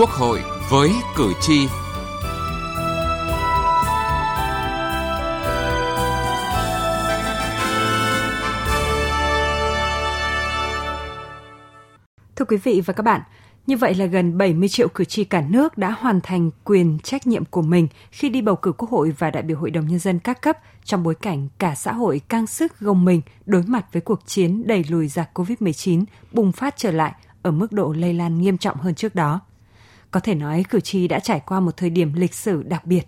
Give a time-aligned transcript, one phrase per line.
[0.00, 0.40] Quốc hội
[0.70, 1.66] với cử tri.
[12.36, 13.20] Thưa quý vị và các bạn,
[13.66, 17.26] như vậy là gần 70 triệu cử tri cả nước đã hoàn thành quyền trách
[17.26, 19.98] nhiệm của mình khi đi bầu cử Quốc hội và đại biểu Hội đồng Nhân
[19.98, 23.86] dân các cấp trong bối cảnh cả xã hội căng sức gồng mình đối mặt
[23.92, 28.14] với cuộc chiến đẩy lùi giặc COVID-19 bùng phát trở lại ở mức độ lây
[28.14, 29.40] lan nghiêm trọng hơn trước đó.
[30.10, 33.02] Có thể nói cử tri đã trải qua một thời điểm lịch sử đặc biệt.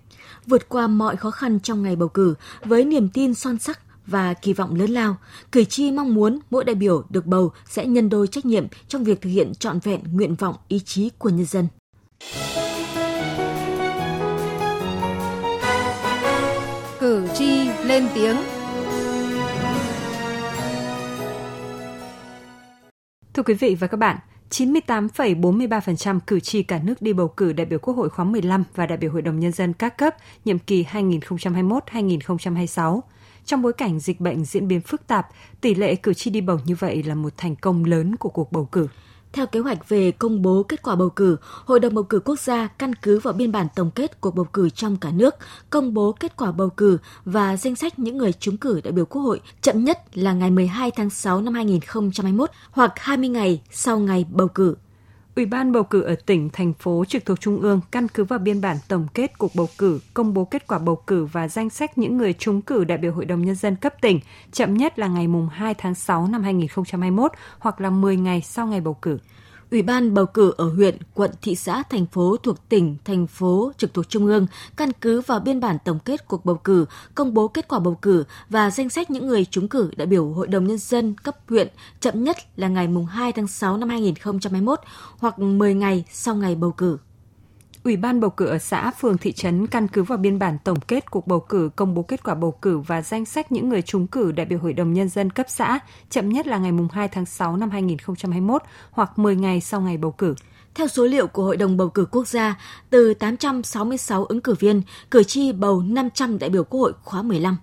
[0.46, 2.34] Vượt qua mọi khó khăn trong ngày bầu cử
[2.64, 5.16] với niềm tin son sắc và kỳ vọng lớn lao,
[5.52, 9.04] cử tri mong muốn mỗi đại biểu được bầu sẽ nhân đôi trách nhiệm trong
[9.04, 11.68] việc thực hiện trọn vẹn nguyện vọng ý chí của nhân dân.
[17.00, 18.36] Cử tri lên tiếng
[23.34, 24.18] Thưa quý vị và các bạn,
[24.52, 28.86] 98,43% cử tri cả nước đi bầu cử đại biểu Quốc hội khóa 15 và
[28.86, 33.00] đại biểu Hội đồng Nhân dân các cấp nhiệm kỳ 2021-2026.
[33.44, 35.28] Trong bối cảnh dịch bệnh diễn biến phức tạp,
[35.60, 38.52] tỷ lệ cử tri đi bầu như vậy là một thành công lớn của cuộc
[38.52, 38.88] bầu cử.
[39.32, 42.40] Theo kế hoạch về công bố kết quả bầu cử, Hội đồng bầu cử quốc
[42.40, 45.34] gia căn cứ vào biên bản tổng kết cuộc bầu cử trong cả nước,
[45.70, 49.04] công bố kết quả bầu cử và danh sách những người trúng cử đại biểu
[49.04, 53.98] Quốc hội chậm nhất là ngày 12 tháng 6 năm 2021 hoặc 20 ngày sau
[53.98, 54.76] ngày bầu cử.
[55.36, 58.38] Ủy ban bầu cử ở tỉnh, thành phố trực thuộc Trung ương căn cứ vào
[58.38, 61.70] biên bản tổng kết cuộc bầu cử, công bố kết quả bầu cử và danh
[61.70, 64.20] sách những người trúng cử đại biểu Hội đồng Nhân dân cấp tỉnh,
[64.52, 68.80] chậm nhất là ngày 2 tháng 6 năm 2021 hoặc là 10 ngày sau ngày
[68.80, 69.18] bầu cử.
[69.72, 73.72] Ủy ban bầu cử ở huyện, quận, thị xã, thành phố thuộc tỉnh, thành phố
[73.78, 77.34] trực thuộc trung ương căn cứ vào biên bản tổng kết cuộc bầu cử, công
[77.34, 80.48] bố kết quả bầu cử và danh sách những người trúng cử đại biểu Hội
[80.48, 81.68] đồng Nhân dân cấp huyện
[82.00, 84.80] chậm nhất là ngày 2 tháng 6 năm 2021
[85.18, 86.98] hoặc 10 ngày sau ngày bầu cử.
[87.84, 90.80] Ủy ban bầu cử ở xã, phường, thị trấn căn cứ vào biên bản tổng
[90.80, 93.82] kết cuộc bầu cử, công bố kết quả bầu cử và danh sách những người
[93.82, 95.78] trúng cử đại biểu Hội đồng Nhân dân cấp xã
[96.10, 100.10] chậm nhất là ngày 2 tháng 6 năm 2021 hoặc 10 ngày sau ngày bầu
[100.10, 100.34] cử.
[100.74, 102.60] Theo số liệu của Hội đồng bầu cử quốc gia,
[102.90, 107.56] từ 866 ứng cử viên, cử tri bầu 500 đại biểu Quốc hội khóa 15.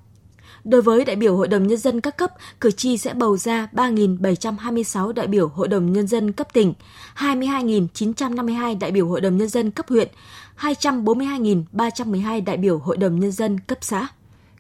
[0.63, 2.31] Đối với đại biểu Hội đồng Nhân dân các cấp,
[2.61, 6.73] cử tri sẽ bầu ra 3.726 đại biểu Hội đồng Nhân dân cấp tỉnh,
[7.15, 10.07] 22.952 đại biểu Hội đồng Nhân dân cấp huyện,
[10.59, 14.07] 242.312 đại biểu Hội đồng Nhân dân cấp xã.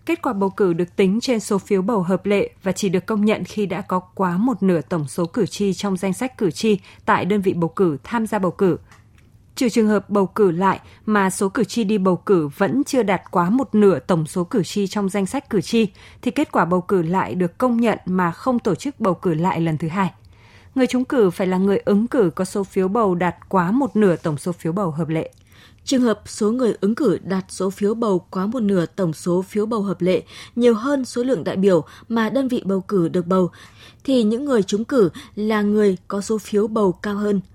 [0.05, 3.05] Kết quả bầu cử được tính trên số phiếu bầu hợp lệ và chỉ được
[3.05, 6.37] công nhận khi đã có quá một nửa tổng số cử tri trong danh sách
[6.37, 8.77] cử tri tại đơn vị bầu cử tham gia bầu cử
[9.59, 13.03] Trừ trường hợp bầu cử lại mà số cử tri đi bầu cử vẫn chưa
[13.03, 15.87] đạt quá một nửa tổng số cử tri trong danh sách cử tri,
[16.21, 19.33] thì kết quả bầu cử lại được công nhận mà không tổ chức bầu cử
[19.33, 20.11] lại lần thứ hai.
[20.75, 23.95] Người trúng cử phải là người ứng cử có số phiếu bầu đạt quá một
[23.95, 25.31] nửa tổng số phiếu bầu hợp lệ.
[25.83, 29.41] Trường hợp số người ứng cử đạt số phiếu bầu quá một nửa tổng số
[29.41, 30.23] phiếu bầu hợp lệ
[30.55, 33.49] nhiều hơn số lượng đại biểu mà đơn vị bầu cử được bầu,
[34.03, 37.41] thì những người trúng cử là người có số phiếu bầu cao hơn–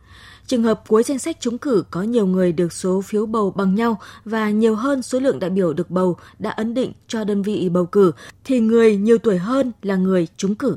[0.47, 3.75] Trường hợp cuối danh sách trúng cử có nhiều người được số phiếu bầu bằng
[3.75, 7.43] nhau và nhiều hơn số lượng đại biểu được bầu đã ấn định cho đơn
[7.43, 8.12] vị bầu cử,
[8.44, 10.77] thì người nhiều tuổi hơn là người trúng cử.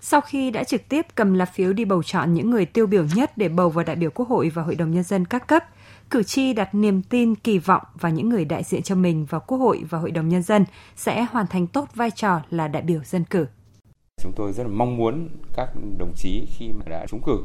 [0.00, 3.04] Sau khi đã trực tiếp cầm lá phiếu đi bầu chọn những người tiêu biểu
[3.14, 5.64] nhất để bầu vào đại biểu Quốc hội và Hội đồng Nhân dân các cấp,
[6.10, 9.40] cử tri đặt niềm tin kỳ vọng vào những người đại diện cho mình vào
[9.46, 10.64] Quốc hội và Hội đồng Nhân dân
[10.96, 13.46] sẽ hoàn thành tốt vai trò là đại biểu dân cử.
[14.22, 17.38] Chúng tôi rất là mong muốn các đồng chí khi mà đã trúng cử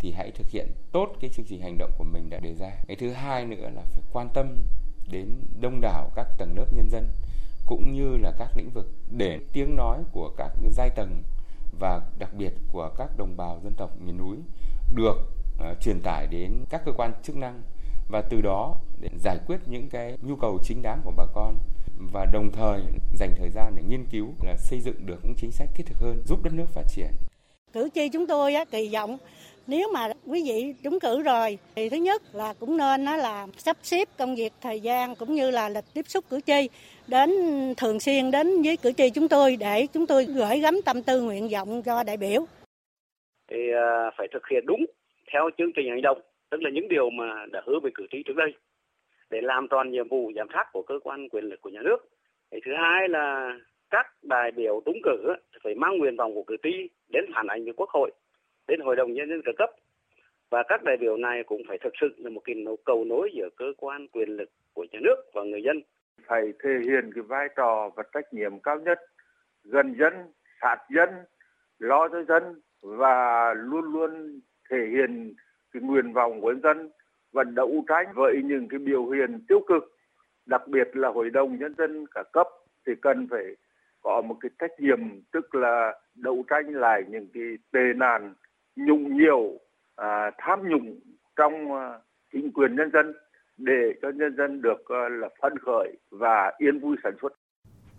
[0.00, 2.70] thì hãy thực hiện tốt cái chương trình hành động của mình đã đề ra.
[2.88, 4.56] Cái thứ hai nữa là phải quan tâm
[5.10, 5.28] đến
[5.60, 7.08] đông đảo các tầng lớp nhân dân
[7.66, 11.22] cũng như là các lĩnh vực để tiếng nói của các giai tầng
[11.78, 14.36] và đặc biệt của các đồng bào dân tộc miền núi
[14.94, 15.16] được
[15.70, 17.62] uh, truyền tải đến các cơ quan chức năng
[18.08, 21.58] và từ đó để giải quyết những cái nhu cầu chính đáng của bà con
[22.12, 22.82] và đồng thời
[23.14, 25.98] dành thời gian để nghiên cứu là xây dựng được những chính sách thiết thực
[25.98, 27.10] hơn giúp đất nước phát triển.
[27.72, 29.18] Cử tri chúng tôi á, kỳ vọng
[29.70, 33.46] nếu mà quý vị trúng cử rồi thì thứ nhất là cũng nên nó là
[33.56, 36.68] sắp xếp công việc thời gian cũng như là lịch tiếp xúc cử tri
[37.08, 37.30] đến
[37.76, 41.22] thường xuyên đến với cử tri chúng tôi để chúng tôi gửi gắm tâm tư
[41.22, 42.40] nguyện vọng cho đại biểu.
[43.50, 44.86] Thì à, phải thực hiện đúng
[45.32, 46.20] theo chương trình hành động,
[46.50, 48.54] tức là những điều mà đã hứa với cử tri trước đây
[49.30, 51.98] để làm toàn nhiệm vụ giám sát của cơ quan quyền lực của nhà nước.
[52.52, 53.52] Thì thứ hai là
[53.90, 57.64] các đại biểu trúng cử phải mang nguyện vọng của cử tri đến phản ánh
[57.64, 58.10] với quốc hội
[58.70, 59.70] đến hội đồng nhân dân các cấp.
[60.50, 63.48] Và các đại biểu này cũng phải thực sự là một cái cầu nối giữa
[63.56, 65.82] cơ quan quyền lực của nhà nước và người dân.
[66.26, 68.98] Phải thể hiện cái vai trò và trách nhiệm cao nhất,
[69.64, 70.14] gần dân,
[70.60, 71.08] sát dân,
[71.78, 74.40] lo cho dân và luôn luôn
[74.70, 75.34] thể hiện
[75.72, 76.90] cái nguyện vọng của dân
[77.32, 79.96] và đấu tranh với những cái biểu hiện tiêu cực,
[80.46, 82.46] đặc biệt là hội đồng nhân dân cả cấp
[82.86, 83.44] thì cần phải
[84.02, 84.98] có một cái trách nhiệm,
[85.32, 87.42] tức là đấu tranh lại những cái
[87.72, 88.34] tệ nạn
[88.76, 89.58] nhũng nhiễu
[89.96, 91.00] à, tham nhũng
[91.36, 91.98] trong à,
[92.32, 93.12] chính quyền nhân dân
[93.56, 97.32] để cho nhân dân được à, là phấn khởi và yên vui sản xuất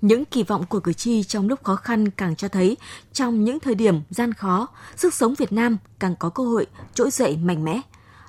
[0.01, 2.77] những kỳ vọng của cử tri trong lúc khó khăn càng cho thấy
[3.13, 7.11] trong những thời điểm gian khó, sức sống Việt Nam càng có cơ hội trỗi
[7.11, 7.81] dậy mạnh mẽ.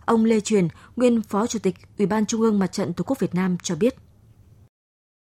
[0.04, 3.18] Ông Lê Truyền, nguyên Phó Chủ tịch Ủy ban Trung ương Mặt trận Tổ quốc
[3.18, 3.94] Việt Nam cho biết.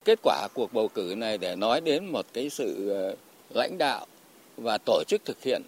[0.05, 3.17] Kết quả cuộc bầu cử này để nói đến một cái sự ờ,
[3.55, 4.07] lãnh đạo
[4.57, 5.63] và tổ chức thực hiện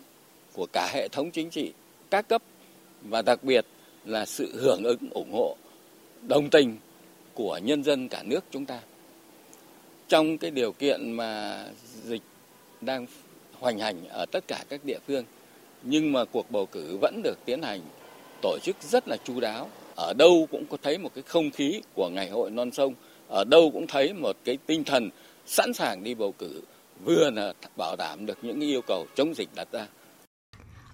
[0.57, 1.73] của cả hệ thống chính trị,
[2.11, 2.43] các cấp
[3.03, 3.67] và đặc biệt
[4.05, 5.57] là sự hưởng ứng ủng hộ,
[6.23, 6.77] đồng tình
[7.35, 8.81] của nhân dân cả nước chúng ta.
[10.09, 11.65] Trong cái điều kiện mà
[12.05, 12.23] dịch
[12.81, 13.07] đang
[13.59, 15.25] hoành hành ở tất cả các địa phương
[15.83, 17.81] nhưng mà cuộc bầu cử vẫn được tiến hành
[18.43, 19.71] tổ chức rất là chu đáo.
[19.97, 22.95] Ở đâu cũng có thấy một cái không khí của ngày hội non sông
[23.29, 25.11] ở đâu cũng thấy một cái tinh thần
[25.47, 26.61] sẵn sàng đi bầu cử
[27.05, 29.87] vừa là bảo đảm được những yêu cầu chống dịch đặt ra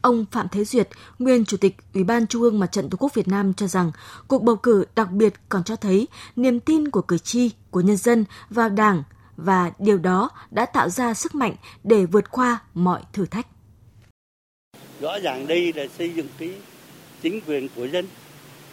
[0.02, 0.88] Ông Phạm Thế Duyệt,
[1.19, 3.93] nguyên Chủ tịch Ủy ban Trung ương Mặt trận Tổ quốc Việt Nam cho rằng
[4.28, 7.96] cuộc bầu cử đặc biệt còn cho thấy niềm tin của cử tri, của nhân
[7.96, 9.02] dân vào Đảng
[9.37, 11.54] và điều đó đã tạo ra sức mạnh
[11.84, 13.46] để vượt qua mọi thử thách.
[15.00, 16.55] Rõ ràng đây là xây dựng cái
[17.22, 18.06] chính quyền của dân,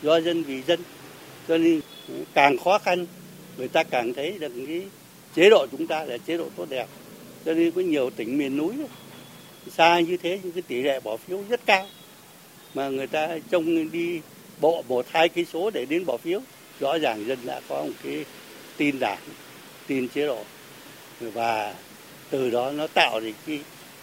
[0.01, 0.79] do dân vì dân.
[1.47, 1.81] Cho nên
[2.33, 3.05] càng khó khăn,
[3.57, 4.87] người ta càng thấy được cái
[5.35, 6.87] chế độ chúng ta là chế độ tốt đẹp.
[7.45, 8.73] Cho nên có nhiều tỉnh miền núi
[9.71, 11.87] xa như thế nhưng cái tỷ lệ bỏ phiếu rất cao.
[12.73, 14.21] Mà người ta trông đi
[14.61, 16.41] bộ một, hai cây số để đến bỏ phiếu,
[16.79, 18.25] rõ ràng dân đã có một cái
[18.77, 19.19] tin đảng,
[19.87, 20.43] tin chế độ.
[21.19, 21.75] Và
[22.29, 23.59] từ đó nó tạo ra cái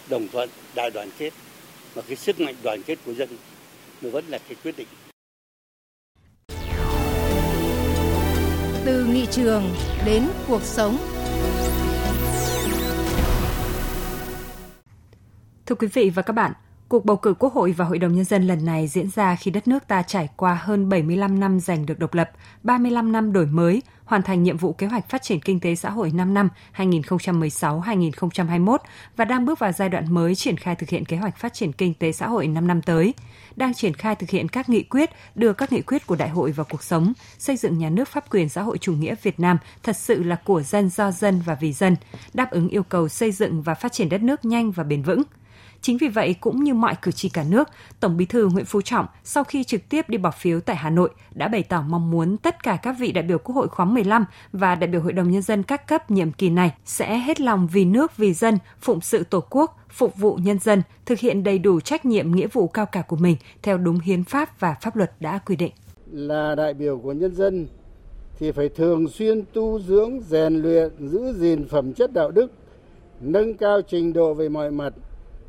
[0.09, 1.33] đồng thuận đại đoàn kết.
[1.93, 3.29] Và cái sức mạnh đoàn kết của dân
[4.01, 4.87] nó vẫn là cái quyết định.
[8.85, 9.75] Từ nghị trường
[10.05, 11.16] đến cuộc sống.
[15.67, 16.51] Thưa quý vị và các bạn,
[16.87, 19.51] cuộc bầu cử Quốc hội và Hội đồng Nhân dân lần này diễn ra khi
[19.51, 22.31] đất nước ta trải qua hơn 75 năm giành được độc lập,
[22.63, 25.89] 35 năm đổi mới, hoàn thành nhiệm vụ kế hoạch phát triển kinh tế xã
[25.89, 28.77] hội 5 năm 2016-2021
[29.15, 31.73] và đang bước vào giai đoạn mới triển khai thực hiện kế hoạch phát triển
[31.73, 33.13] kinh tế xã hội 5 năm tới,
[33.55, 36.51] đang triển khai thực hiện các nghị quyết, đưa các nghị quyết của đại hội
[36.51, 39.57] vào cuộc sống, xây dựng nhà nước pháp quyền xã hội chủ nghĩa Việt Nam
[39.83, 41.95] thật sự là của dân do dân và vì dân,
[42.33, 45.23] đáp ứng yêu cầu xây dựng và phát triển đất nước nhanh và bền vững–
[45.81, 47.69] Chính vì vậy, cũng như mọi cử tri cả nước,
[47.99, 50.89] Tổng Bí thư Nguyễn Phú Trọng sau khi trực tiếp đi bỏ phiếu tại Hà
[50.89, 53.85] Nội đã bày tỏ mong muốn tất cả các vị đại biểu Quốc hội khóa
[53.85, 57.41] 15 và đại biểu Hội đồng Nhân dân các cấp nhiệm kỳ này sẽ hết
[57.41, 61.43] lòng vì nước, vì dân, phụng sự Tổ quốc, phục vụ nhân dân, thực hiện
[61.43, 64.75] đầy đủ trách nhiệm nghĩa vụ cao cả của mình theo đúng hiến pháp và
[64.81, 65.71] pháp luật đã quy định.
[66.11, 67.67] Là đại biểu của nhân dân
[68.39, 72.51] thì phải thường xuyên tu dưỡng, rèn luyện, giữ gìn phẩm chất đạo đức,
[73.21, 74.93] nâng cao trình độ về mọi mặt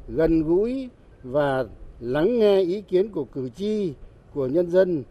[0.09, 0.89] gần gũi
[1.23, 1.65] và
[2.01, 3.93] lắng nghe ý kiến của cử tri
[4.35, 5.05] của nhân dân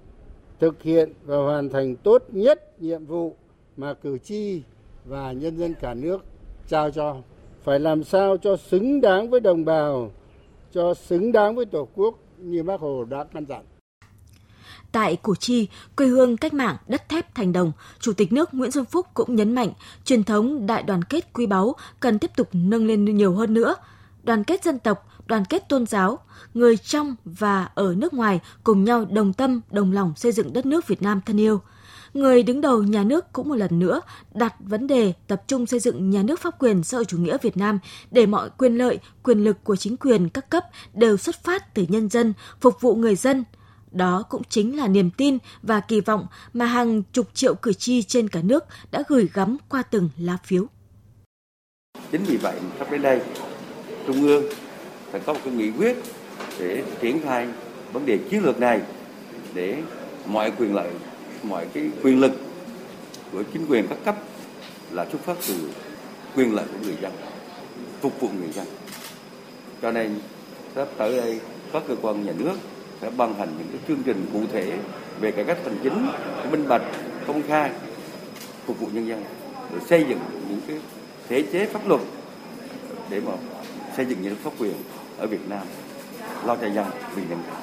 [0.60, 3.36] thực hiện và hoàn thành tốt nhất nhiệm vụ
[3.78, 4.62] mà cử tri
[5.06, 6.26] và nhân dân cả nước
[6.68, 7.16] trao cho.
[7.64, 10.12] Phải làm sao cho xứng đáng với đồng bào
[10.74, 13.64] cho xứng đáng với tổ quốc như bác hồ đã căn dặn.
[14.92, 18.72] Tại Củ Chi, quê hương cách mạng đất thép thành đồng, Chủ tịch nước Nguyễn
[18.72, 19.70] Xuân Phúc cũng nhấn mạnh
[20.06, 23.76] truyền thống đại đoàn kết quý báu cần tiếp tục nâng lên nhiều hơn nữa–
[24.28, 26.20] đoàn kết dân tộc, đoàn kết tôn giáo,
[26.54, 30.66] người trong và ở nước ngoài cùng nhau đồng tâm, đồng lòng xây dựng đất
[30.66, 31.62] nước Việt Nam thân yêu.
[32.14, 34.02] Người đứng đầu nhà nước cũng một lần nữa
[34.34, 37.38] đặt vấn đề tập trung xây dựng nhà nước pháp quyền xã hội chủ nghĩa
[37.42, 37.80] Việt Nam
[38.12, 41.86] để mọi quyền lợi, quyền lực của chính quyền các cấp đều xuất phát từ
[41.90, 43.44] nhân dân, phục vụ người dân.
[43.92, 48.04] Đó cũng chính là niềm tin và kỳ vọng mà hàng chục triệu cử tri
[48.04, 50.66] trên cả nước đã gửi gắm qua từng lá phiếu.
[52.12, 53.22] Chính vì vậy, sắp đến đây,
[54.08, 54.44] trung ương
[55.12, 55.96] phải có một cái nghị quyết
[56.60, 57.48] để triển khai
[57.94, 58.82] vấn đề chiến lược này
[59.54, 59.76] để
[60.26, 60.90] mọi quyền lợi,
[61.44, 62.32] mọi cái quyền lực
[63.32, 64.16] của chính quyền các cấp
[64.92, 65.56] là xuất phát từ
[66.36, 67.12] quyền lợi của người dân,
[68.02, 68.66] phục vụ người dân.
[69.82, 70.20] Cho nên
[70.76, 71.40] sắp tới đây
[71.74, 72.56] các cơ quan nhà nước
[73.02, 74.74] sẽ ban hành những cái chương trình cụ thể
[75.20, 76.08] về cải cách hành chính
[76.52, 76.82] minh bạch,
[77.28, 77.72] công khai,
[78.66, 79.24] phục vụ nhân dân
[79.74, 80.78] để xây dựng những cái
[81.30, 82.02] thể chế pháp luật
[83.10, 83.32] để mà
[83.98, 84.76] xây dựng nhà nước pháp quyền
[85.18, 85.68] ở Việt Nam
[86.46, 86.86] lo cho dân
[87.16, 87.62] vì nhân dân.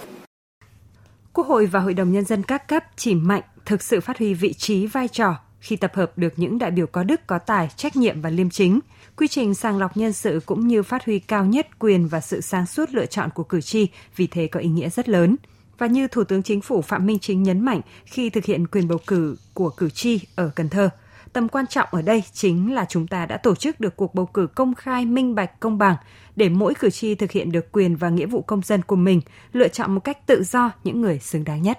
[1.33, 4.35] Quốc hội và Hội đồng Nhân dân các cấp chỉ mạnh thực sự phát huy
[4.35, 7.69] vị trí vai trò khi tập hợp được những đại biểu có đức, có tài,
[7.77, 8.81] trách nhiệm và liêm chính.
[9.17, 12.41] Quy trình sàng lọc nhân sự cũng như phát huy cao nhất quyền và sự
[12.41, 15.37] sáng suốt lựa chọn của cử tri, vì thế có ý nghĩa rất lớn.
[15.79, 18.89] Và như Thủ tướng Chính phủ Phạm Minh Chính nhấn mạnh khi thực hiện quyền
[18.89, 20.91] bầu cử của cử tri ở Cần Thơ,
[21.35, 24.27] tầm quan trọng ở đây chính là chúng ta đã tổ chức được cuộc bầu
[24.27, 25.97] cử công khai, minh bạch, công bằng
[26.37, 29.21] để mỗi cử tri thực hiện được quyền và nghĩa vụ công dân của mình,
[29.53, 31.79] lựa chọn một cách tự do những người xứng đáng nhất.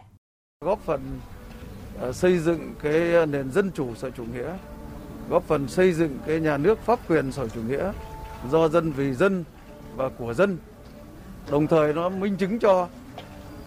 [0.66, 1.02] Góp phần
[2.00, 4.54] ờ, xây dựng cái nền dân chủ xã chủ nghĩa,
[5.30, 7.92] góp phần xây dựng cái nhà nước pháp quyền xã chủ nghĩa
[8.52, 9.44] do dân vì dân
[9.96, 10.58] và của dân.
[11.52, 12.88] Đồng thời nó minh chứng cho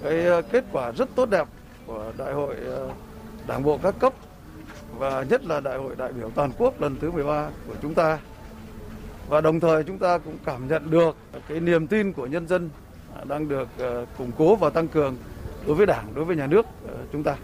[0.03, 1.49] cái ờ, kết quả rất tốt đẹp
[1.87, 2.91] của đại hội ờ,
[3.47, 4.13] đảng bộ các cấp
[4.99, 8.19] và nhất là đại hội đại biểu toàn quốc lần thứ 13 của chúng ta.
[9.29, 11.17] Và đồng thời chúng ta cũng cảm nhận được
[11.49, 12.71] cái niềm tin của nhân dân
[13.25, 15.17] đang được ờ, củng cố và tăng cường
[15.67, 17.37] đối với Đảng, đối với nhà nước ờ, chúng ta.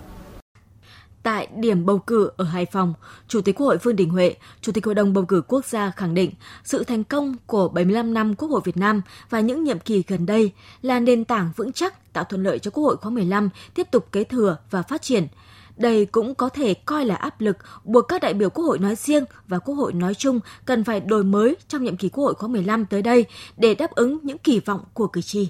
[1.22, 2.94] Tại điểm bầu cử ở Hải Phòng,
[3.28, 5.90] Chủ tịch Quốc hội Vương Đình Huệ, Chủ tịch Hội đồng bầu cử quốc gia
[5.90, 6.30] khẳng định
[6.64, 10.26] sự thành công của 75 năm Quốc hội Việt Nam và những nhiệm kỳ gần
[10.26, 13.86] đây là nền tảng vững chắc tạo thuận lợi cho Quốc hội khóa 15 tiếp
[13.90, 15.26] tục kế thừa và phát triển.
[15.76, 18.94] Đây cũng có thể coi là áp lực buộc các đại biểu Quốc hội nói
[18.94, 22.34] riêng và Quốc hội nói chung cần phải đổi mới trong nhiệm kỳ Quốc hội
[22.34, 23.24] khóa 15 tới đây
[23.56, 25.48] để đáp ứng những kỳ vọng của cử tri.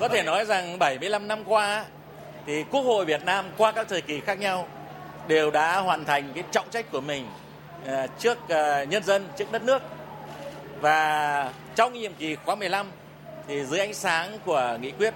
[0.00, 1.84] Có thể nói rằng 75 năm qua
[2.46, 4.68] thì Quốc hội Việt Nam qua các thời kỳ khác nhau
[5.28, 7.26] đều đã hoàn thành cái trọng trách của mình
[7.86, 9.82] ờ, trước ờ, nhân dân, trước đất nước.
[10.80, 12.86] Và trong nhiệm kỳ khóa 15
[13.48, 15.14] thì dưới ánh sáng của nghị quyết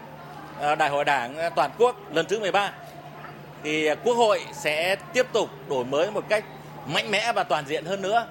[0.61, 2.73] ờ, Đại hội Đảng toàn quốc lần thứ 13
[3.64, 6.44] thì à, Quốc hội sẽ tiếp tục đổi mới một cách
[6.87, 8.26] mạnh mẽ và toàn diện hơn nữa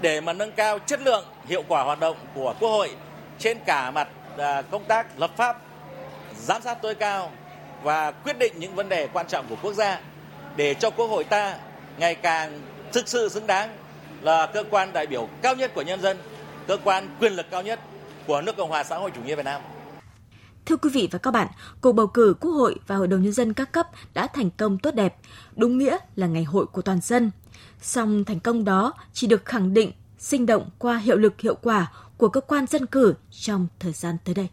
[0.00, 2.90] để mà nâng cao chất lượng, hiệu quả hoạt động của Quốc hội
[3.38, 4.08] trên cả mặt
[4.38, 5.60] à, công tác lập pháp,
[6.40, 7.30] giám sát tối cao
[7.82, 10.00] và quyết định những vấn đề quan trọng của quốc gia
[10.56, 11.56] để cho Quốc hội ta
[11.98, 12.60] ngày càng
[12.92, 13.76] thực sự xứng đáng
[14.20, 16.18] là cơ quan đại biểu cao nhất của nhân dân,
[16.66, 17.80] cơ quan quyền lực cao nhất
[18.26, 19.60] của nước Cộng hòa xã hội chủ nghĩa Việt Nam.
[20.66, 21.48] Thưa quý vị và các bạn,
[21.80, 24.78] cuộc bầu cử Quốc hội và Hội đồng Nhân dân các cấp đã thành công
[24.78, 25.16] tốt đẹp,
[25.56, 27.30] đúng nghĩa là ngày hội của toàn dân.
[27.80, 31.92] Song thành công đó chỉ được khẳng định sinh động qua hiệu lực hiệu quả
[32.16, 34.48] của cơ quan dân cử trong thời gian tới đây.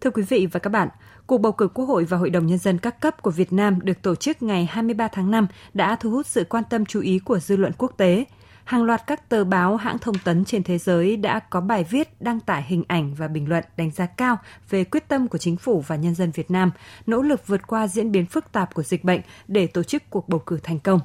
[0.00, 0.88] Thưa quý vị và các bạn,
[1.26, 3.80] cuộc bầu cử Quốc hội và Hội đồng Nhân dân các cấp của Việt Nam
[3.82, 7.18] được tổ chức ngày 23 tháng 5 đã thu hút sự quan tâm chú ý
[7.18, 8.24] của dư luận quốc tế.
[8.64, 12.22] Hàng loạt các tờ báo hãng thông tấn trên thế giới đã có bài viết
[12.22, 14.36] đăng tải hình ảnh và bình luận đánh giá cao
[14.70, 16.70] về quyết tâm của chính phủ và nhân dân Việt Nam
[17.06, 20.28] nỗ lực vượt qua diễn biến phức tạp của dịch bệnh để tổ chức cuộc
[20.28, 21.00] bầu cử thành công.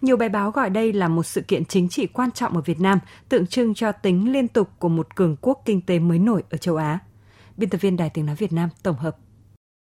[0.00, 2.80] Nhiều bài báo gọi đây là một sự kiện chính trị quan trọng ở Việt
[2.80, 2.98] Nam,
[3.28, 6.58] tượng trưng cho tính liên tục của một cường quốc kinh tế mới nổi ở
[6.58, 6.98] châu Á.
[7.56, 9.16] Biên tập viên Đài Tiếng Nói Việt Nam tổng hợp.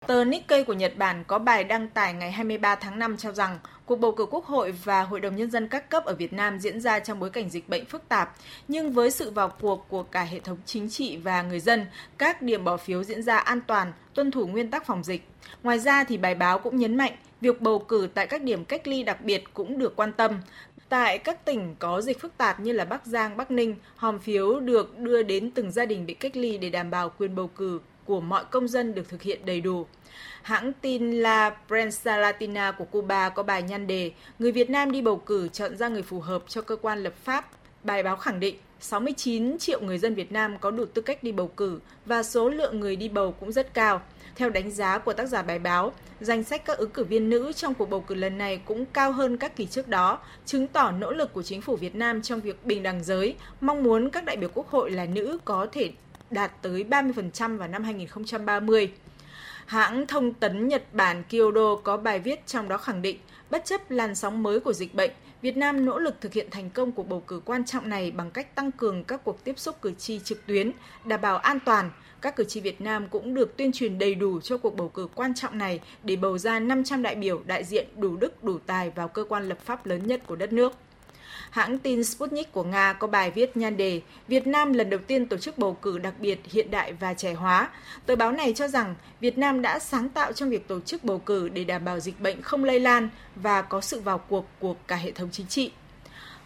[0.07, 3.59] Tờ Nikkei của Nhật Bản có bài đăng tải ngày 23 tháng 5 cho rằng
[3.87, 6.59] cuộc bầu cử Quốc hội và Hội đồng Nhân dân các cấp ở Việt Nam
[6.59, 8.37] diễn ra trong bối cảnh dịch bệnh phức tạp,
[8.69, 11.87] nhưng với sự vào cuộc của cả hệ thống chính trị và người dân,
[12.19, 15.29] các điểm bỏ phiếu diễn ra an toàn, tuân thủ nguyên tắc phòng dịch.
[15.63, 18.89] Ngoài ra thì bài báo cũng nhấn mạnh việc bầu cử tại các điểm cách
[18.89, 20.41] ly đặc biệt cũng được quan tâm.
[20.89, 24.61] Tại các tỉnh có dịch phức tạp như là Bắc Giang, Bắc Ninh, hòm phiếu
[24.61, 27.81] được đưa đến từng gia đình bị cách ly để đảm bảo quyền bầu cử
[28.05, 29.87] của mọi công dân được thực hiện đầy đủ.
[30.43, 35.03] Hãng tin La Prensa Latina của Cuba có bài nhan đề Người Việt Nam đi
[35.03, 37.51] bầu cử chọn ra người phù hợp cho cơ quan lập pháp.
[37.85, 41.33] Bài báo khẳng định 69 triệu người dân Việt Nam có đủ tư cách đi
[41.33, 44.03] bầu cử và số lượng người đi bầu cũng rất cao.
[44.35, 47.53] Theo đánh giá của tác giả bài báo, danh sách các ứng cử viên nữ
[47.53, 50.91] trong cuộc bầu cử lần này cũng cao hơn các kỳ trước đó, chứng tỏ
[50.91, 54.25] nỗ lực của chính phủ Việt Nam trong việc bình đẳng giới, mong muốn các
[54.25, 55.91] đại biểu quốc hội là nữ có thể
[56.31, 58.93] đạt tới 30% vào năm 2030.
[59.67, 63.19] Hãng thông tấn Nhật Bản Kyodo có bài viết trong đó khẳng định,
[63.51, 65.11] bất chấp làn sóng mới của dịch bệnh,
[65.47, 68.31] Việt Nam nỗ lực thực hiện thành công cuộc bầu cử quan trọng này bằng
[68.31, 70.73] cách tăng cường các cuộc tiếp xúc cử tri trực tuyến,
[71.05, 74.41] đảm bảo an toàn, các cử tri Việt Nam cũng được tuyên truyền đầy đủ
[74.41, 77.87] cho cuộc bầu cử quan trọng này để bầu ra 500 đại biểu đại diện
[77.97, 80.73] đủ đức đủ tài vào cơ quan lập pháp lớn nhất của đất nước.
[81.57, 85.27] Hãng tin Sputnik của Nga có bài viết nhan đề Việt Nam lần đầu tiên
[85.27, 87.69] tổ chức bầu cử đặc biệt hiện đại và trẻ hóa.
[88.07, 91.19] Tờ báo này cho rằng Việt Nam đã sáng tạo trong việc tổ chức bầu
[91.19, 94.75] cử để đảm bảo dịch bệnh không lây lan và có sự vào cuộc của
[94.87, 95.71] cả hệ thống chính trị.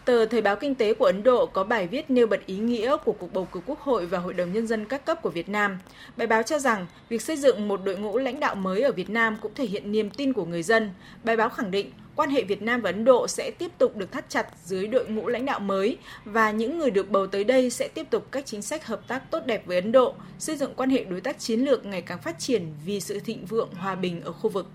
[0.05, 2.97] Tờ Thời báo Kinh tế của Ấn Độ có bài viết nêu bật ý nghĩa
[3.05, 5.49] của cuộc bầu cử Quốc hội và Hội đồng Nhân dân các cấp của Việt
[5.49, 5.79] Nam.
[6.17, 9.11] Bài báo cho rằng việc xây dựng một đội ngũ lãnh đạo mới ở Việt
[9.11, 10.91] Nam cũng thể hiện niềm tin của người dân.
[11.25, 14.13] Bài báo khẳng định quan hệ Việt Nam và Ấn Độ sẽ tiếp tục được
[14.13, 17.71] thắt chặt dưới đội ngũ lãnh đạo mới và những người được bầu tới đây
[17.71, 20.75] sẽ tiếp tục các chính sách hợp tác tốt đẹp với Ấn Độ, xây dựng
[20.77, 23.95] quan hệ đối tác chiến lược ngày càng phát triển vì sự thịnh vượng hòa
[23.95, 24.67] bình ở khu vực.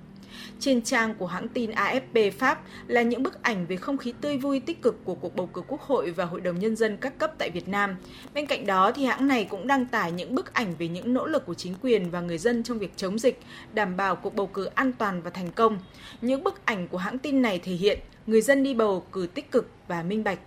[0.59, 4.37] Trên trang của hãng tin AFP Pháp là những bức ảnh về không khí tươi
[4.37, 7.17] vui tích cực của cuộc bầu cử Quốc hội và Hội đồng Nhân dân các
[7.17, 7.95] cấp tại Việt Nam.
[8.33, 11.25] Bên cạnh đó thì hãng này cũng đăng tải những bức ảnh về những nỗ
[11.25, 13.39] lực của chính quyền và người dân trong việc chống dịch,
[13.73, 15.79] đảm bảo cuộc bầu cử an toàn và thành công.
[16.21, 19.51] Những bức ảnh của hãng tin này thể hiện người dân đi bầu cử tích
[19.51, 20.39] cực và minh bạch.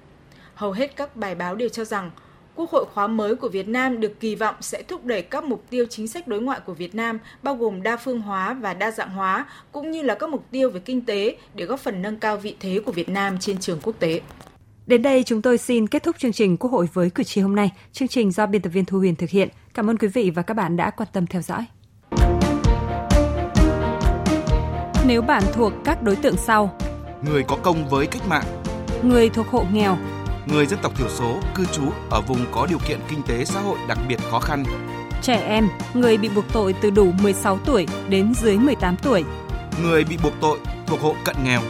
[0.54, 2.10] Hầu hết các bài báo đều cho rằng
[2.58, 5.64] Quốc hội khóa mới của Việt Nam được kỳ vọng sẽ thúc đẩy các mục
[5.70, 8.90] tiêu chính sách đối ngoại của Việt Nam, bao gồm đa phương hóa và đa
[8.90, 12.16] dạng hóa, cũng như là các mục tiêu về kinh tế để góp phần nâng
[12.16, 14.20] cao vị thế của Việt Nam trên trường quốc tế.
[14.86, 17.54] Đến đây chúng tôi xin kết thúc chương trình Quốc hội với cử tri hôm
[17.54, 17.70] nay.
[17.92, 19.48] Chương trình do biên tập viên Thu Huyền thực hiện.
[19.74, 21.64] Cảm ơn quý vị và các bạn đã quan tâm theo dõi.
[25.06, 26.78] Nếu bạn thuộc các đối tượng sau:
[27.24, 28.44] người có công với cách mạng,
[29.02, 29.96] người thuộc hộ nghèo,
[30.52, 33.60] người dân tộc thiểu số cư trú ở vùng có điều kiện kinh tế xã
[33.60, 34.64] hội đặc biệt khó khăn,
[35.22, 39.24] trẻ em, người bị buộc tội từ đủ 16 tuổi đến dưới 18 tuổi,
[39.82, 41.60] người bị buộc tội thuộc hộ cận nghèo,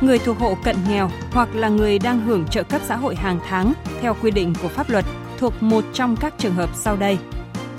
[0.00, 3.40] người thuộc hộ cận nghèo hoặc là người đang hưởng trợ cấp xã hội hàng
[3.48, 5.04] tháng theo quy định của pháp luật
[5.38, 7.18] thuộc một trong các trường hợp sau đây.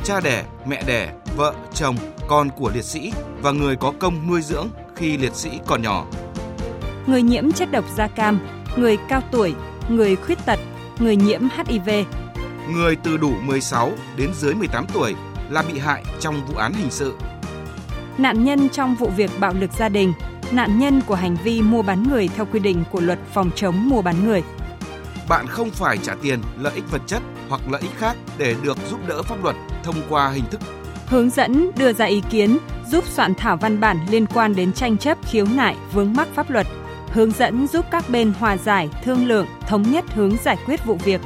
[0.04, 1.96] Cha đẻ, mẹ đẻ, vợ, chồng,
[2.28, 6.06] con của liệt sĩ và người có công nuôi dưỡng khi liệt sĩ còn nhỏ.
[7.08, 8.40] Người nhiễm chất độc da cam,
[8.78, 9.54] người cao tuổi,
[9.90, 10.60] người khuyết tật,
[11.00, 11.90] người nhiễm HIV.
[12.70, 15.16] Người từ đủ 16 đến dưới 18 tuổi
[15.50, 17.14] là bị hại trong vụ án hình sự.
[18.18, 20.14] Nạn nhân trong vụ việc bạo lực gia đình,
[20.52, 23.90] nạn nhân của hành vi mua bán người theo quy định của luật phòng chống
[23.90, 24.44] mua bán người.
[25.30, 28.78] Bạn không phải trả tiền, lợi ích vật chất hoặc lợi ích khác để được
[28.90, 30.60] giúp đỡ pháp luật thông qua hình thức
[31.14, 34.98] hướng dẫn đưa ra ý kiến, giúp soạn thảo văn bản liên quan đến tranh
[34.98, 36.68] chấp khiếu nại vướng mắc pháp luật
[37.14, 40.96] hướng dẫn giúp các bên hòa giải, thương lượng, thống nhất hướng giải quyết vụ
[40.96, 41.22] việc.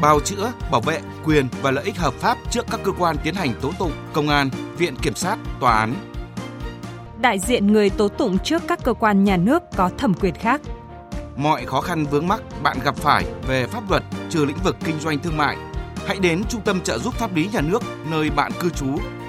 [0.00, 3.34] Bào chữa, bảo vệ quyền và lợi ích hợp pháp trước các cơ quan tiến
[3.34, 5.94] hành tố tụng, công an, viện kiểm sát, tòa án.
[7.20, 10.60] Đại diện người tố tụng trước các cơ quan nhà nước có thẩm quyền khác.
[11.36, 15.00] Mọi khó khăn vướng mắc bạn gặp phải về pháp luật trừ lĩnh vực kinh
[15.00, 15.56] doanh thương mại,
[16.06, 18.86] hãy đến Trung tâm trợ giúp pháp lý nhà nước nơi bạn cư trú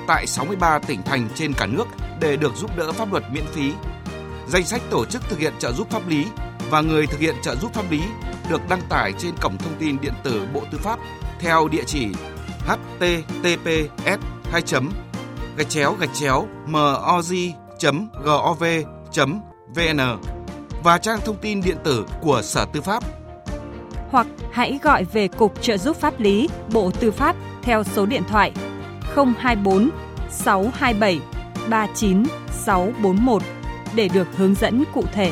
[0.07, 1.85] tại 63 tỉnh thành trên cả nước
[2.19, 3.71] để được giúp đỡ pháp luật miễn phí
[4.47, 6.25] Danh sách tổ chức thực hiện trợ giúp pháp lý
[6.69, 8.01] và người thực hiện trợ giúp pháp lý
[8.49, 10.99] được đăng tải trên cổng thông tin điện tử Bộ Tư pháp
[11.39, 12.07] theo địa chỉ
[12.67, 14.19] https
[14.51, 14.61] 2
[15.57, 17.51] gạch chéo gạch chéo moz.gov.vn
[20.83, 23.03] và trang thông tin điện tử của Sở Tư pháp.
[24.09, 28.23] Hoặc hãy gọi về Cục Trợ giúp pháp lý, Bộ Tư pháp theo số điện
[28.29, 28.51] thoại
[29.15, 29.89] 024
[30.29, 31.19] 627
[31.69, 33.41] 39641
[33.95, 35.31] để được hướng dẫn cụ thể.